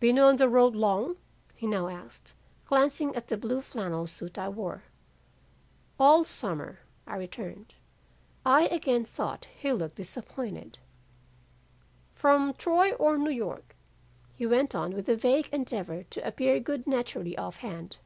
[0.00, 1.16] "'Been on the road long?'
[1.54, 2.34] he now asked,
[2.66, 4.82] glancing at the blue flannel suit I wore.
[5.98, 7.72] "'All summer,' I returned,
[8.44, 10.78] "I again thought he looked disappointed.
[12.14, 13.74] "'From Troy or New York?'
[14.34, 17.96] he went on with a vague endeavor to appear good naturally off hand.